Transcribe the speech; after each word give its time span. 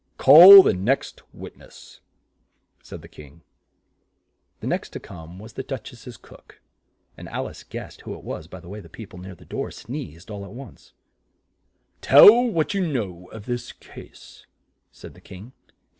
"Call 0.17 0.63
the 0.63 0.73
next 0.73 1.21
wit 1.31 1.55
ness," 1.57 1.99
said 2.81 3.03
the 3.03 3.07
King. 3.07 3.43
The 4.59 4.65
next 4.65 4.89
to 4.93 4.99
come 4.99 5.37
was 5.37 5.53
the 5.53 5.61
Duch 5.61 5.93
ess' 5.93 6.17
cook, 6.17 6.59
and 7.15 7.29
Al 7.29 7.47
ice 7.47 7.61
guessed 7.61 8.01
who 8.01 8.15
it 8.15 8.23
was 8.23 8.47
by 8.47 8.59
the 8.59 8.67
way 8.67 8.79
the 8.79 8.89
peo 8.89 9.05
ple 9.09 9.19
near 9.19 9.35
the 9.35 9.45
door 9.45 9.69
sneezed 9.69 10.31
all 10.31 10.43
at 10.43 10.53
once. 10.53 10.93
"Tell 12.01 12.45
what 12.47 12.73
you 12.73 12.87
know 12.91 13.27
of 13.29 13.45
this 13.45 13.71
case," 13.73 14.47
said 14.91 15.13
the 15.13 15.21
King. 15.21 15.51